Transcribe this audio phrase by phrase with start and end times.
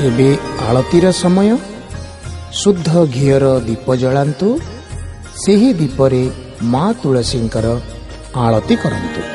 [0.00, 0.36] ଏବେ
[0.68, 1.56] ଆଳତିର ସମୟ।
[2.52, 4.58] ଶୁଦ୍ଧ ଘିଅର ଦୀପ ଜଳାନ୍ତୁ।
[5.44, 6.30] ସେହି ଦୀପରେ
[6.62, 7.80] ମା ତୁଳସୀଙ୍କର
[8.34, 9.33] ଆଳତି କରନ୍ତୁ।